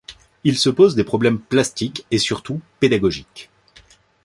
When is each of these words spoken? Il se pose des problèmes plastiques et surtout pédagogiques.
Il 0.43 0.57
se 0.57 0.71
pose 0.71 0.95
des 0.95 1.03
problèmes 1.03 1.37
plastiques 1.39 2.07
et 2.09 2.17
surtout 2.17 2.59
pédagogiques. 2.79 3.51